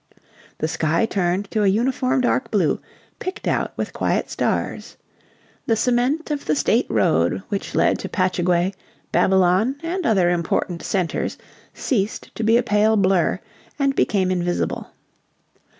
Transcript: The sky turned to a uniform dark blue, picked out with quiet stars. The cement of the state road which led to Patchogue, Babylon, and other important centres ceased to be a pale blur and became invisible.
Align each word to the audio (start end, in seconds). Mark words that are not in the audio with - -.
The 0.57 0.67
sky 0.67 1.05
turned 1.05 1.51
to 1.51 1.63
a 1.63 1.67
uniform 1.67 2.21
dark 2.21 2.49
blue, 2.49 2.81
picked 3.19 3.47
out 3.47 3.71
with 3.77 3.93
quiet 3.93 4.31
stars. 4.31 4.97
The 5.67 5.75
cement 5.75 6.31
of 6.31 6.45
the 6.45 6.55
state 6.55 6.87
road 6.89 7.43
which 7.49 7.75
led 7.75 7.99
to 7.99 8.09
Patchogue, 8.09 8.73
Babylon, 9.11 9.75
and 9.83 10.03
other 10.03 10.31
important 10.31 10.81
centres 10.81 11.37
ceased 11.75 12.33
to 12.33 12.41
be 12.43 12.57
a 12.57 12.63
pale 12.63 12.97
blur 12.97 13.41
and 13.77 13.93
became 13.95 14.31
invisible. 14.31 14.89